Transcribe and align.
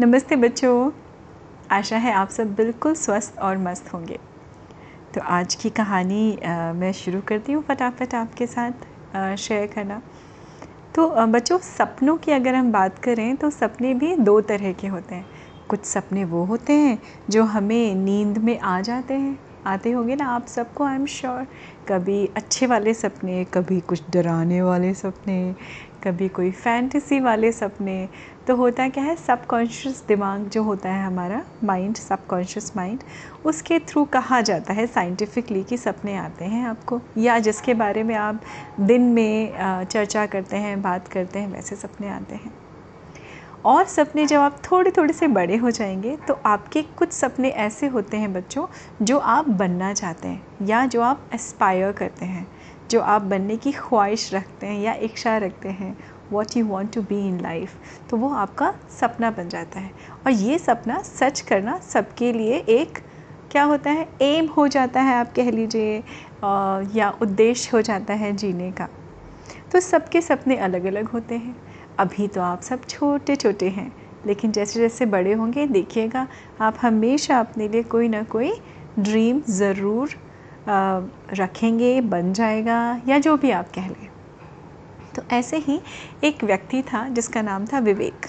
नमस्ते 0.00 0.36
बच्चों। 0.36 0.90
आशा 1.70 1.96
है 1.96 2.12
आप 2.12 2.28
सब 2.28 2.54
बिल्कुल 2.54 2.94
स्वस्थ 2.94 3.38
और 3.38 3.58
मस्त 3.58 3.92
होंगे। 3.94 4.18
तो 5.14 5.20
आज 5.20 5.54
की 5.54 5.70
कहानी 5.70 6.36
आ, 6.36 6.72
मैं 6.72 6.92
शुरू 6.92 7.20
करती 7.20 7.52
हूँ 7.52 7.62
फटाफट 7.62 8.14
आपके 8.14 8.46
साथ 8.46 9.36
शेयर 9.36 9.66
करना। 9.66 10.00
तो 10.94 11.06
आ, 11.08 11.26
बच्चों 11.26 11.58
सपनों 11.58 12.16
की 12.16 12.32
अगर 12.32 12.54
हम 12.54 12.72
बात 12.72 12.98
करें 12.98 13.36
तो 13.36 13.50
सपने 13.50 13.94
भी 13.94 14.14
दो 14.16 14.40
तरह 14.40 14.72
के 14.72 14.86
होते 14.86 15.14
हैं। 15.14 15.26
कुछ 15.68 15.84
सपने 15.84 16.24
वो 16.24 16.44
होते 16.44 16.72
हैं 16.72 16.98
जो 17.30 17.44
हमें 17.44 17.94
नींद 17.94 18.38
में 18.38 18.58
आ 18.58 18.80
जाते 18.80 19.14
हैं 19.14 19.38
आते 19.66 19.90
होंगे 19.90 20.14
ना 20.16 20.26
आप 20.26 20.46
सबको 20.46 20.84
आई 20.84 20.94
एम 20.94 21.06
श्योर 21.06 21.46
कभी 21.88 22.26
अच्छे 22.36 22.66
वाले 22.66 22.94
सपने, 22.94 23.44
कभी 23.44 23.80
कुछ 23.80 24.02
डराने 24.10 24.60
वाले 24.62 24.92
सपने, 24.94 25.54
कभी 26.04 26.28
कोई 26.28 26.50
फैंटेसी 26.50 27.20
वाले 27.20 27.52
सपने। 27.52 28.08
तो 28.46 28.56
होता 28.56 28.88
क्या 28.88 29.04
है 29.04 29.14
सबकॉन्शियस 29.16 30.02
दिमाग 30.08 30.48
जो 30.48 30.62
होता 30.62 30.90
है 30.90 31.04
हमारा 31.06 31.42
माइंड 31.64 31.96
सबकॉन्शियस 31.96 32.72
माइंड 32.76 33.02
उसके 33.44 33.78
थ्रू 33.78 34.04
कहा 34.04 34.40
जाता 34.40 34.72
है 34.72 34.86
साइंटिफिकली 34.86 35.62
कि 35.62 35.76
सपने 35.76 36.16
आते 36.16 36.44
हैं 36.44 36.64
आपको। 36.66 37.00
या 37.18 37.38
जिसके 37.38 37.74
बारे 37.74 38.02
में 38.02 38.14
आप 38.14 38.40
दिन 38.80 39.02
में 39.12 39.84
चर्चा 39.84 40.26
करते 40.26 40.56
हैं, 40.56 40.80
बात 40.82 41.08
करते 41.08 41.38
हैं, 41.38 41.52
वैसे 41.52 41.76
सपने 41.76 42.08
आते 42.08 42.34
हैं। 42.34 42.52
और 43.64 43.84
सपने 43.84 44.24
जब 44.26 44.40
आप 44.40 44.56
थोड़े 44.64 44.90
थोड़े 44.90 45.12
से 45.12 45.26
बड़े 45.28 45.56
हो 45.56 45.70
जाएँगे 45.70 46.16
तो 46.28 46.34
आपके 46.46 46.82
कुछ 46.98 47.12
सपने 47.12 47.48
ऐसे 47.48 47.86
होते 47.86 48.16
हैं 48.16 48.32
बच्चों, 48.32 48.66
जो 49.02 49.18
आप 49.18 49.48
बनना 49.50 49.92
चाहते 49.92 50.28
हैं 50.28 50.66
या 50.66 50.84
जो 50.86 51.02
आप 51.02 51.30
एस्पायर 51.34 51.92
करते 51.92 52.24
हैं, 52.24 52.46
जो 52.90 53.00
आप 53.00 53.22
बनने 53.22 53.56
की 53.56 53.72
ख्वाहिश 53.72 54.32
रखते 54.34 54.66
हैं 54.66 54.80
या 54.80 54.94
इच्छा 55.02 55.36
रखते 55.38 55.68
हैं 55.70 55.96
what 56.32 56.56
you 56.56 56.64
want 56.66 56.94
to 56.94 57.02
be 57.02 57.26
in 57.28 57.40
life 57.40 57.76
तो 58.10 58.16
वो 58.16 58.32
आपका 58.34 58.72
सपना 59.00 59.30
बन 59.30 59.48
जाता 59.48 59.80
है। 59.80 59.90
और 60.26 60.32
ये 60.32 60.58
सपना 60.58 61.00
सच 61.02 61.40
करना 61.40 61.78
सबके 61.82 62.32
लिए 62.32 62.56
एक, 62.58 62.98
क्या 63.50 63.64
होता 63.64 63.90
है 63.90 64.08
एम 64.22 64.48
हो 64.48 64.68
जाता 64.68 65.00
है 65.00 65.14
आप 65.14 65.32
कह 65.32 65.50
लीजिए 65.50 65.96
या 66.98 67.12
उद्देश्य 67.22 67.70
हो 67.74 67.82
जाता 67.82 68.14
है 68.14 68.32
जीने 68.36 68.70
का। 68.72 68.88
तो 69.72 69.80
सबके 69.80 70.20
सपने 70.20 70.56
अलग 70.56 70.84
अलग 70.84 71.08
होते 71.08 71.34
हैं। 71.34 71.56
अभी 71.98 72.26
तो 72.28 72.40
आप 72.40 72.62
सब 72.62 72.84
छोटे 72.84 73.36
छोटे 73.36 73.68
हैं, 73.68 73.92
लेकिन 74.26 74.52
जैसे 74.52 74.80
जैसे 74.80 75.06
बड़े 75.06 75.32
होंगे, 75.32 75.66
देखिएगा, 75.66 76.26
आप 76.60 76.78
हमेशा 76.82 77.38
अपने 77.40 77.68
लिए 77.68 77.82
कोई 77.82 78.08
ना 78.08 78.22
कोई 78.22 78.52
ड्रीम 78.98 79.40
ज़रूर 79.50 80.10
रखेंगे, 80.68 82.00
बन 82.00 82.32
जाएगा, 82.32 83.00
या 83.08 83.18
जो 83.18 83.36
भी 83.36 83.50
आप 83.50 83.70
कह 83.74 83.88
लें। 83.88 84.08
तो 85.16 85.22
ऐसे 85.32 85.56
ही 85.56 85.80
एक 86.24 86.44
व्यक्ति 86.44 86.82
था, 86.82 87.08
जिसका 87.08 87.42
नाम 87.42 87.66
था 87.66 87.78
विवेक। 87.78 88.26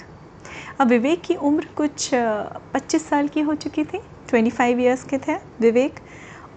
अब 0.80 0.88
विवेक 0.88 1.22
की 1.22 1.34
उम्र 1.34 1.68
कुछ 1.76 2.10
25 2.14 3.08
साल 3.08 3.28
की 3.28 3.40
हो 3.40 3.54
चुकी 3.54 3.84
थी 3.84 4.00
25 4.28 4.78
इयर्स 4.80 5.04
के 5.04 5.18
थे 5.18 5.36
विवेक, 5.60 6.00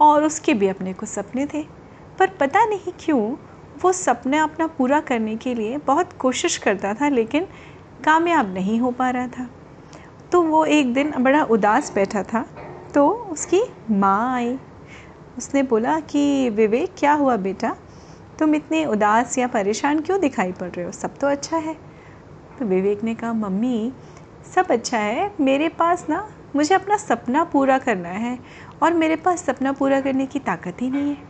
और 0.00 0.24
उसके 0.24 0.54
भी 0.54 0.68
अपने 0.68 0.92
कुछ 0.92 1.08
सपने 1.08 1.46
थे। 1.46 1.62
पर 2.18 2.30
पता 2.30 2.64
नहीं 2.64 2.92
क्यों 3.00 3.36
वो 3.82 3.92
सपना 3.92 4.42
अपना 4.42 4.66
पूरा 4.66 5.00
करने 5.00 5.36
के 5.36 5.54
लिए 5.54 5.76
बहुत 5.76 6.12
कोशिश 6.12 6.56
करता 6.56 6.94
था, 6.94 7.08
लेकिन 7.08 7.46
कामयाब 8.04 8.54
नहीं 8.54 8.78
हो 8.80 8.90
पा 8.90 9.10
रहा 9.10 9.26
था। 9.26 9.48
तो 10.32 10.42
वो 10.42 10.64
एक 10.64 10.92
दिन 10.94 11.12
बड़ा 11.18 11.42
उदास 11.44 11.92
बैठा 11.94 12.22
था 12.22 12.46
तो 12.94 13.08
उसकी 13.08 13.62
माँ 13.90 14.34
आई। 14.34 14.58
उसने 15.38 15.62
बोला 15.62 16.00
कि, 16.00 16.50
विवेक, 16.50 16.92
क्या 16.98 17.12
हुआ 17.12 17.36
बेटा? 17.36 17.76
तुम 18.38 18.54
इतने 18.54 18.84
उदास 18.84 19.38
या 19.38 19.46
परेशान 19.46 20.00
क्यों 20.00 20.20
दिखाई 20.20 20.52
पड़ 20.52 20.68
रहे 20.68 20.84
हो? 20.84 20.92
सब 20.92 21.18
तो 21.18 21.26
अच्छा 21.26 21.56
है। 21.56 21.74
तो 22.58 22.64
विवेक 22.64 23.04
ने 23.04 23.14
कहा, 23.14 23.32
मम्मी, 23.32 23.92
सब 24.54 24.66
अच्छा 24.66 24.98
है। 24.98 25.30
मेरे 25.40 25.68
पास 25.68 26.06
ना, 26.08 26.28
मुझे 26.56 26.74
अपना 26.74 26.96
सपना 26.96 27.44
पूरा 27.44 27.78
करना 27.78 28.08
है 28.08 28.38
और 28.82 28.94
मेरे 28.94 29.16
पास 29.16 29.44
सपना 29.44 29.72
पूरा 29.72 30.00
करने 30.00 30.26
की 30.26 30.38
ताकत 30.38 30.82
ही 30.82 30.90
नहीं 30.90 31.10
है। 31.10 31.29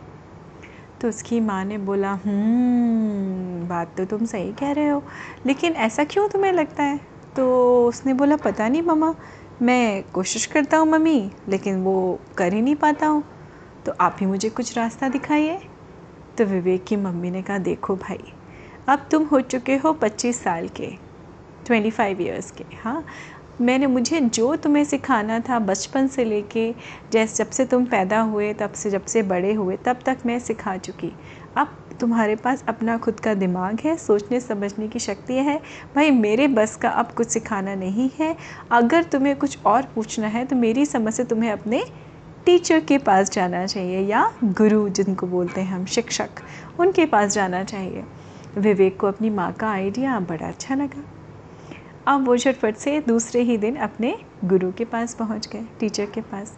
तो 1.01 1.09
उसकी 1.09 1.39
माँ 1.39 1.63
ने 1.65 1.77
बोला 1.77 2.11
हम्म, 2.25 3.67
बात 3.67 3.95
तो 3.97 4.05
तुम 4.05 4.25
सही 4.25 4.51
कह 4.51 4.71
रहे 4.71 4.89
हो 4.89 5.03
लेकिन 5.45 5.73
ऐसा 5.73 6.03
क्यों 6.03 6.27
तुम्हें 6.29 6.51
लगता 6.53 6.83
है? 6.83 6.99
तो 7.35 7.87
उसने 7.87 8.13
बोला 8.13 8.35
पता 8.35 8.67
नहीं 8.67 8.81
मम्मा 8.81 9.13
मैं 9.61 10.03
कोशिश 10.13 10.45
करता 10.45 10.77
हूँ 10.77 10.87
मम्मी 10.87 11.31
लेकिन 11.49 11.81
वो 11.83 12.19
कर 12.37 12.53
ही 12.53 12.61
नहीं 12.61 12.75
पाता 12.75 13.07
हूँ। 13.07 13.23
तो 13.85 13.93
आप 14.01 14.17
ही 14.19 14.25
मुझे 14.25 14.49
कुछ 14.49 14.77
रास्ता 14.77 15.09
दिखाइए। 15.09 15.59
तो 16.37 16.45
विवेक 16.45 16.83
की 16.85 16.95
मम्मी 16.95 17.31
ने 17.31 17.41
कहा 17.41 17.57
देखो 17.57 17.95
भाई 17.95 18.33
अब 18.89 19.07
तुम 19.11 19.23
हो 19.23 19.41
चुके 19.41 19.75
हो 19.75 19.93
पच्चीस 19.93 20.43
साल 20.43 20.67
के 20.67 20.87
ट्वेंटी 21.65 21.89
फाइव 21.91 22.21
ईयर्स 22.21 22.51
के 22.51 22.65
हाँ? 22.83 23.03
मैंने, 23.61 23.87
मुझे 23.87 24.19
जो 24.21 24.55
तुम्हें 24.55 24.83
सिखाना 24.83 25.39
था 25.39 25.59
बचपन 25.59 26.07
से 26.07 26.23
लेके, 26.25 26.73
जैसे 27.11 27.43
जब 27.43 27.49
से 27.49 27.65
तुम 27.65 27.85
पैदा 27.85 28.19
हुए, 28.21 28.53
तब 28.53 28.71
से 28.71 28.89
जब 28.89 29.05
से 29.05 29.23
बड़े 29.23 29.53
हुए, 29.53 29.77
तब 29.77 29.99
तक 30.05 30.17
मैं 30.25 30.39
सिखा 30.39 30.75
चुकी। 30.77 31.11
अब 31.57 31.77
तुम्हारे 31.99 32.35
पास 32.35 32.63
अपना 32.67 32.97
खुद 32.97 33.19
का 33.19 33.33
दिमाग 33.33 33.79
है, 33.85 33.95
सोचने, 33.97 34.39
समझने 34.39 34.87
की 34.87 34.99
शक्ति 34.99 35.33
है। 35.33 35.59
भाई, 35.95 36.11
मेरे 36.11 36.47
बस 36.47 36.75
का 36.75 36.89
अब 36.89 37.11
कुछ 37.11 37.27
सिखाना 37.27 37.75
नहीं 37.75 38.09
है। 38.19 38.35
अगर 38.71 39.03
तुम्हें 39.03 39.35
कुछ 39.35 39.57
और 39.65 39.87
पूछना 39.95 40.27
है 40.27 40.45
तो 40.45 40.55
मेरी 40.55 40.85
समझ 40.85 41.13
से 41.13 41.23
तुम्हें 41.23 41.51
अपने 41.51 41.83
टीचर 42.45 42.79
के 42.79 42.97
पास 42.97 43.31
जाना 43.31 43.65
चाहिए, 43.65 43.99
या 43.99 44.31
गुरु, 44.43 44.87
जिनको 44.89 45.27
बोलते 45.27 45.61
हैं 45.61 45.73
हम, 45.73 45.85
शिक्षक, 45.85 46.29
उनके 46.79 47.05
पास 47.05 47.33
जाना 47.33 47.63
चाहिए। 47.63 48.03
विवेक 48.57 48.99
को 48.99 49.07
अपनी 49.07 49.29
माँ 49.29 49.51
का 49.53 49.69
आइडिया 49.69 50.19
बड़ा 50.19 50.47
अच्छा 50.47 50.75
लगा। 50.75 51.03
अब 52.07 52.25
वो 52.27 52.35
झटपट 52.37 52.75
से 52.75 52.99
दूसरे 52.99 53.41
ही 53.41 53.57
दिन 53.57 53.75
अपने 53.75 54.13
गुरु 54.45 54.71
के 54.71 54.85
पास 54.85 55.13
पहुँच 55.13 55.47
गए 55.47 55.63
टीचर 55.79 56.05
के 56.05 56.21
पास। 56.21 56.57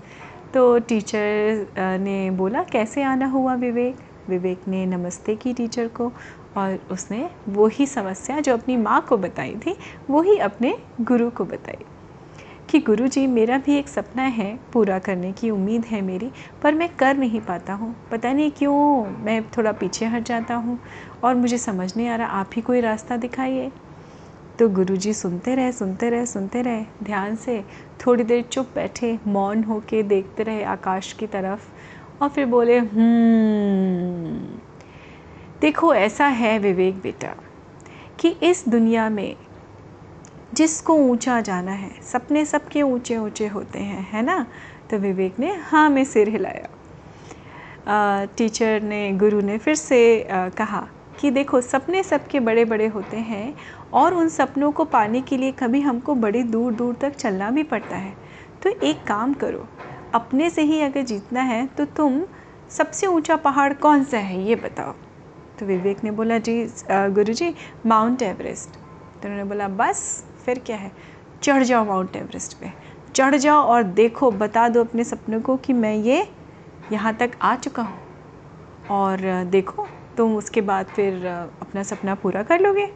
तो 0.53 0.79
टीचर 0.79 1.65
ने 1.99 2.29
बोला, 2.31 2.63
कैसे 2.63 3.03
आना 3.03 3.25
हुआ 3.25 3.55
विवेक? 3.55 3.95
विवेक 4.29 4.67
ने 4.67 4.85
नमस्ते 4.85 5.35
की 5.35 5.53
टीचर 5.53 5.87
को 5.87 6.11
और 6.57 6.79
उसने 6.91 7.29
वही 7.49 7.85
समस्या 7.85 8.39
जो 8.39 8.53
अपनी 8.53 8.77
माँ 8.77 9.01
को 9.09 9.17
बताई 9.17 9.55
थी 9.55 9.75
वही 10.09 10.37
अपने 10.37 10.77
गुरु 11.01 11.29
को 11.29 11.45
बताई। 11.45 11.85
कि 12.69 12.79
गुरु 12.79 13.07
जी, 13.07 13.27
मेरा 13.27 13.57
भी 13.57 13.75
एक 13.75 13.87
सपना 13.87 14.23
है 14.23 14.59
पूरा 14.73 14.99
करने 14.99 15.31
की, 15.31 15.49
उम्मीद 15.49 15.85
है 15.85 16.01
मेरी, 16.01 16.31
पर 16.61 16.73
मैं 16.73 16.89
कर 16.89 17.17
नहीं 17.17 17.41
पाता 17.41 17.73
हूँ। 17.73 17.95
पता 18.11 18.33
नहीं 18.33 18.51
क्यों, 18.51 19.05
मैं 19.23 19.41
थोड़ा 19.49 19.71
पीछे 19.71 20.05
हट 20.05 20.23
जाता 20.23 20.55
हूँ 20.55 20.79
और 21.23 21.35
मुझे 21.35 21.57
समझ 21.57 21.95
नहीं 21.97 22.07
आ 22.07 22.15
रहा, 22.15 22.27
आप 22.27 22.49
ही 22.55 22.61
कोई 22.61 22.81
रास्ता 22.81 23.17
दिखाइए। 23.17 23.71
तो 24.63 24.69
गुरुजी 24.69 25.13
सुनते 25.13 25.55
रहे 25.55 25.71
सुनते 25.71 26.09
रहे 26.09 26.25
सुनते 26.25 26.61
रहे 26.61 26.85
ध्यान 27.03 27.35
से 27.35 27.65
थोड़ी 28.05 28.23
देर 28.23 28.41
चुप 28.41 28.67
बैठे 28.75 29.19
मौन 29.27 29.63
होके 29.63 30.03
देखते 30.03 30.43
रहे 30.43 30.63
आकाश 30.63 31.13
की 31.13 31.27
तरफ़ 31.27 31.61
और 32.23 32.29
फिर 32.29 32.45
बोले 32.45 32.77
हम्म, 32.77 34.37
देखो 35.61 35.93
ऐसा 35.95 36.25
है 36.25 36.59
विवेक 36.59 36.95
बेटा 36.95 37.35
कि 38.19 38.29
इस 38.29 38.69
दुनिया 38.69 39.09
में 39.09 39.35
जिसको 40.53 40.93
ऊँचा 40.93 41.41
जाना 41.41 41.71
है 41.71 41.91
सपने 42.03 42.45
सबके 42.45 42.81
ऊँचे 42.81 43.17
ऊँचे 43.17 43.47
होते 43.47 43.79
हैं 43.79 44.07
है 44.11 44.21
ना? 44.21 44.47
तो 44.89 44.97
विवेक 44.97 45.39
ने 45.39 45.55
हाँ 45.55 45.89
में 45.89 46.05
सिर 46.05 46.29
हिलाया। 46.29 46.67
आ, 47.87 48.25
टीचर 48.25 48.81
ने 48.81 49.11
गुरु 49.11 49.41
ने 49.41 49.57
फिर 49.57 49.75
से 49.75 50.23
आ, 50.23 50.49
कहा 50.49 50.87
कि 51.19 51.31
देखो 51.31 51.61
सपने 51.61 52.03
सबके 52.03 52.39
बड़े 52.39 52.65
बड़े 52.65 52.87
होते 52.87 53.17
हैं 53.17 53.55
और 53.93 54.13
उन 54.13 54.29
सपनों 54.29 54.71
को 54.71 54.85
पाने 54.85 55.21
के 55.21 55.37
लिए 55.37 55.51
कभी 55.53 55.81
हमको 55.81 56.15
बड़ी 56.15 56.43
दूर 56.43 56.73
दूर 56.73 56.95
तक 56.95 57.15
चलना 57.15 57.49
भी 57.51 57.63
पड़ता 57.63 57.95
है। 57.95 58.13
तो 58.63 58.69
एक 58.69 59.03
काम 59.03 59.33
करो, 59.35 59.67
अपने 60.15 60.49
से 60.49 60.61
ही 60.61 60.81
अगर 60.81 61.01
जीतना 61.03 61.41
है 61.41 61.65
तो 61.67 61.85
तुम 61.87 62.21
सबसे 62.71 63.07
ऊँचा 63.07 63.35
पहाड़ 63.37 63.73
कौन 63.75 64.03
सा 64.03 64.17
है, 64.17 64.41
ये 64.43 64.55
बताओ। 64.55 64.93
तो 65.59 65.65
विवेक 65.65 66.03
ने 66.03 66.11
बोला, 66.11 66.37
जी 66.37 66.63
गुरु 66.91 67.33
जी 67.33 67.53
माउंट 67.85 68.21
एवरेस्ट। 68.21 68.69
तो 68.69 69.27
उन्होंने 69.27 69.43
बोला, 69.43 69.67
बस, 69.69 70.23
फिर 70.45 70.59
क्या 70.59 70.77
है? 70.77 70.91
चढ़ 71.43 71.63
जाओ 71.63 71.85
माउंट 71.85 72.15
एवरेस्ट 72.15 72.57
पे। 72.59 72.71
चढ़ 73.15 73.35
जाओ 73.35 73.63
और 73.63 73.83
देखो, 73.83 74.31
बता 74.33 74.67
दो 74.69 74.83
अपने 74.83 75.03
सपनों 75.03 75.41
को 75.41 75.57
कि 75.57 75.73
मैं 75.73 75.95
ये 75.95 76.27
यहाँ 76.91 77.13
तक 77.13 77.31
आ 77.41 77.55
चुका 77.55 77.83
हूँ। 77.83 77.99
और 78.91 79.43
देखो, 79.45 79.87
तुम 80.17 80.35
उसके 80.37 80.61
बाद 80.61 80.85
फिर 80.85 81.25
अपना 81.25 81.83
सपना 81.83 82.15
पूरा 82.15 82.43
कर 82.43 82.59
लोगे। 82.59 82.89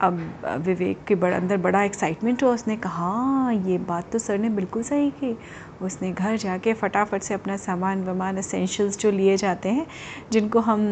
अब 0.00 0.42
विवेक 0.60 1.04
के 1.08 1.14
बड़ा 1.14 1.36
अंदर 1.36 1.56
बड़ा 1.58 1.82
एक्साइटमेंट 1.84 2.42
हुआ। 2.42 2.52
उसने 2.54 2.76
कहा 2.76 2.92
हाँ 3.04 3.54
ये 3.54 3.78
बात 3.80 4.10
तो 4.12 4.18
सर 4.18 4.38
ने 4.38 4.48
बिल्कुल 4.50 4.82
सही 4.82 5.10
की। 5.12 5.36
उसने 5.82 6.12
घर 6.12 6.36
जाके 6.36 6.72
फटाफट 6.74 7.22
से 7.22 7.34
अपना 7.34 7.56
सामान 7.56 8.04
वामान 8.04 8.36
असेंशल्स 8.38 8.98
जो 8.98 9.10
लिए 9.10 9.36
जाते 9.36 9.68
हैं, 9.68 9.86
जिनको 10.32 10.60
हम 10.60 10.86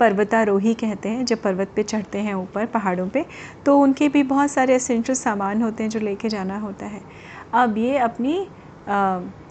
पर्वतारोही 0.00 0.74
कहते 0.74 1.08
हैं, 1.08 1.24
जब 1.24 1.42
पर्वत 1.42 1.72
पे 1.76 1.82
चढ़ते 1.82 2.18
हैं 2.18 2.34
ऊपर 2.34 2.66
पहाड़ों 2.68 3.08
पे 3.08 3.24
तो 3.66 3.78
उनके 3.78 4.08
भी 4.08 4.22
बहुत 4.24 4.50
सारे 4.50 4.74
असेंशल 4.74 5.14
सामान 5.14 5.62
होते 5.62 5.82
हैं 5.82 5.90
जो 5.90 6.00
लेके 6.00 6.28
जाना 6.28 6.58
होता 6.58 6.86
है। 6.86 7.00
अब 7.54 7.78
ये 7.78 7.98
अपनी 7.98 8.46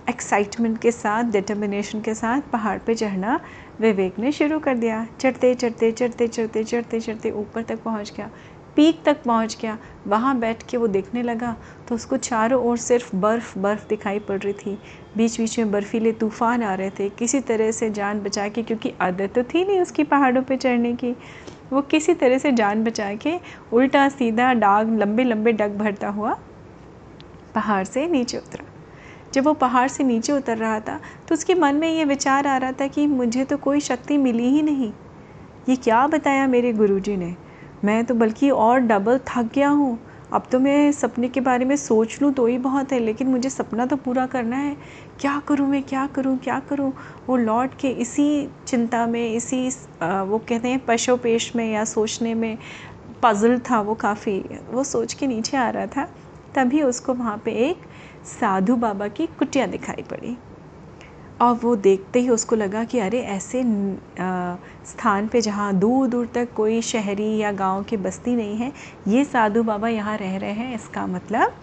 एक्साइटमेंट 0.09 0.77
के 0.81 0.91
साथ 0.91 1.31
डिटर्मिनेशन 1.31 2.01
के 2.01 2.13
साथ 2.13 2.41
पहाड़ 2.51 2.77
पे 2.79 2.95
चढ़ना 2.95 3.39
विवेक 3.81 4.19
ने 4.19 4.31
शुरू 4.31 4.59
कर 4.59 4.75
दिया। 4.75 5.05
चढ़ते 5.19 5.53
चढ़ते 5.55 5.91
चढ़ते 5.91 6.27
चढ़ते 6.27 6.63
चढ़ते 6.63 6.99
चढ़ते 6.99 7.31
ऊपर 7.31 7.63
तक 7.63 7.83
पहुँच 7.83 8.13
गया। 8.17 8.29
पीक 8.75 9.01
तक 9.05 9.21
पहुँच 9.23 9.57
गया। 9.61 9.77
वहाँ 10.07 10.37
बैठ 10.39 10.63
के 10.69 10.77
वो 10.77 10.87
देखने 10.87 11.23
लगा 11.23 11.55
तो 11.87 11.95
उसको 11.95 12.17
चारों 12.17 12.61
ओर 12.63 12.77
सिर्फ़ 12.77 13.15
बर्फ़ 13.15 13.57
बर्फ़ 13.59 13.87
दिखाई 13.89 14.19
पड़ 14.19 14.39
रही 14.39 14.53
थी। 14.55 14.77
बीच 15.17 15.39
बीच 15.39 15.57
में 15.59 15.71
बर्फ़ीले 15.71 16.11
तूफ़ान 16.13 16.63
आ 16.63 16.73
रहे 16.73 16.89
थे। 16.89 17.09
किसी 17.09 17.39
तरह 17.41 17.71
से 17.71 17.89
जान 17.89 18.19
बचा 18.19 18.47
के, 18.47 18.63
क्योंकि 18.63 18.93
आदत 19.01 19.33
तो 19.35 19.43
थी 19.43 19.65
नहीं 19.65 19.79
उसकी 19.81 20.03
पहाड़ों 20.05 20.43
पे 20.43 20.57
चढ़ने 20.57 20.93
की, 20.93 21.15
वो 21.73 21.81
किसी 21.81 22.13
तरह 22.13 22.37
से 22.37 22.51
जान 22.51 22.83
बचा 22.83 23.13
के 23.15 23.37
उल्टा 23.73 24.07
सीधा 24.09 24.53
डाग 24.55 24.97
लंबे 24.99 25.23
लंबे 25.23 25.51
डग 25.53 25.77
भरता 25.77 26.09
हुआ 26.09 26.37
पहाड़ 27.55 27.83
से 27.83 28.07
नीचे 28.07 28.37
उतरा। 28.37 28.65
जब 29.33 29.45
वो 29.45 29.53
पहाड़ 29.55 29.87
से 29.87 30.03
नीचे 30.03 30.33
उतर 30.33 30.57
रहा 30.57 30.79
था 30.79 30.99
तो 31.27 31.35
उसके 31.35 31.55
मन 31.55 31.75
में 31.75 31.89
ये 31.89 32.05
विचार 32.05 32.47
आ 32.47 32.57
रहा 32.57 32.71
था 32.71 32.87
कि 32.87 33.07
मुझे 33.07 33.45
तो 33.45 33.57
कोई 33.57 33.79
शक्ति 33.81 34.17
मिली 34.17 34.47
ही 34.47 34.61
नहीं। 34.61 34.91
ये 35.69 35.75
क्या 35.75 36.05
बताया 36.07 36.47
मेरे 36.47 36.73
गुरुजी 36.73 37.17
ने? 37.17 37.35
मैं 37.85 38.03
तो 38.05 38.13
बल्कि 38.15 38.49
और 38.49 38.79
डबल 38.81 39.19
थक 39.27 39.51
गया 39.55 39.69
हूँ। 39.69 39.97
अब 40.33 40.47
तो 40.51 40.59
मैं 40.59 40.91
सपने 40.91 41.27
के 41.27 41.41
बारे 41.41 41.65
में 41.65 41.75
सोच 41.75 42.21
लूँ 42.21 42.31
तो 42.33 42.45
ही 42.45 42.57
बहुत 42.57 42.91
है, 42.91 42.99
लेकिन 42.99 43.27
मुझे 43.27 43.49
सपना 43.49 43.85
तो 43.85 43.95
पूरा 43.97 44.25
करना 44.25 44.57
है। 44.57 44.75
क्या 45.19 45.39
करूँ 45.47 45.67
मैं? 45.67 45.81
क्या 45.83 46.05
करूँ? 46.07 46.37
क्या 46.37 46.59
करूँ? 46.59 46.91
वो 47.27 47.37
लौट 47.37 47.73
के 47.79 47.89
इसी 47.91 48.47
चिंता 48.67 49.05
में, 49.07 49.33
इसी 49.33 49.67
वो 49.67 50.37
कहते 50.39 50.67
हैं 50.67 50.85
पशोपेश 50.85 51.51
में 51.55 51.71
या 51.71 51.85
सोचने 51.85 52.33
में 52.33 52.57
पज़ल 53.23 53.57
था 53.69 53.79
वो 53.81 53.95
काफ़ी। 53.95 54.39
वो 54.71 54.83
सोच 54.83 55.13
के 55.13 55.27
नीचे 55.27 55.57
आ 55.57 55.69
रहा 55.69 55.85
था, 55.87 56.07
तभी 56.55 56.81
उसको 56.83 57.13
वहाँ 57.13 57.41
पे 57.45 57.51
एक 57.69 57.81
साधु 58.25 58.75
बाबा 58.75 59.07
की 59.07 59.25
कुटिया 59.29 59.65
दिखाई 59.67 60.03
पड़ी। 60.09 60.37
और 61.41 61.53
वो 61.55 61.75
देखते 61.75 62.19
ही 62.19 62.29
उसको 62.29 62.55
लगा 62.55 62.83
कि 62.83 62.99
अरे, 62.99 63.19
ऐसे 63.19 63.61
स्थान 64.85 65.27
पे 65.27 65.41
जहाँ 65.41 65.73
दूर 65.75 66.07
दूर 66.07 66.27
तक 66.35 66.53
कोई 66.55 66.81
शहरी 66.81 67.35
या 67.37 67.51
गाँव 67.51 67.83
की 67.83 67.97
बस्ती 67.97 68.35
नहीं 68.35 68.57
है, 68.57 68.71
ये 69.07 69.23
साधु 69.25 69.63
बाबा 69.63 69.89
यहाँ 69.89 70.17
रह 70.17 70.37
रहे 70.37 70.51
हैं। 70.51 70.75
इसका 70.75 71.05
मतलब 71.07 71.53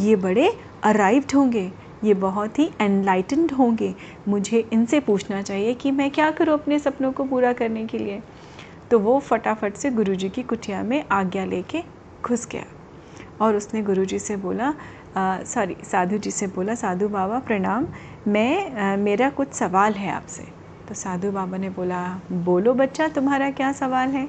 ये 0.00 0.16
बड़े 0.16 0.48
अराइव्ड 0.84 1.34
होंगे, 1.34 1.70
ये 2.04 2.14
बहुत 2.14 2.58
ही 2.58 2.70
एनलाइटेंड 2.80 3.52
होंगे। 3.52 3.94
मुझे 4.28 4.64
इनसे 4.72 5.00
पूछना 5.00 5.42
चाहिए 5.42 5.74
कि 5.74 5.90
मैं 5.90 6.10
क्या 6.10 6.30
करूँ 6.30 6.54
अपने 6.54 6.78
सपनों 6.78 7.12
को 7.12 7.24
पूरा 7.24 7.52
करने 7.52 7.84
के 7.86 7.98
लिए? 7.98 8.22
तो 8.90 8.98
वो 8.98 9.18
फटाफट 9.18 9.74
से 9.74 9.90
गुरुजी 9.90 10.28
की 10.28 10.42
कुटिया 10.42 10.82
में 10.82 11.02
आज्ञा 11.12 11.44
लेके 11.44 11.82
घुस 12.24 12.46
गया। 12.46 12.64
और 13.40 13.56
उसने 13.56 13.82
गुरुजी 13.82 14.18
से 14.18 14.36
बोला 14.36 14.72
सॉरी 15.18 15.76
साधु 15.84 16.18
जी 16.18 16.30
से 16.30 16.46
बोला 16.46 16.74
साधु 16.74 17.08
बाबा 17.08 17.38
प्रणाम 17.38 17.86
मैं 18.28 18.74
आ, 18.74 18.96
मेरा 18.96 19.30
कुछ 19.30 19.52
सवाल 19.52 19.92
है 19.92 20.10
आपसे। 20.10 20.42
तो 20.88 20.94
साधु 20.94 21.30
बाबा 21.32 21.56
ने 21.56 21.70
बोला 21.70 22.02
बोलो 22.32 22.74
बच्चा 22.74 23.08
तुम्हारा 23.08 23.50
क्या 23.50 23.72
सवाल 23.72 24.08
है? 24.08 24.28